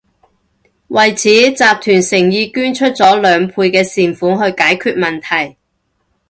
[0.87, 5.57] 為此，集團誠意捐出咗兩倍嘅善款去解決問題